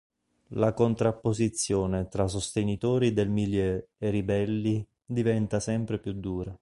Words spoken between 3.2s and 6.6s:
Milieu e Ribelli diventa sempre più dura.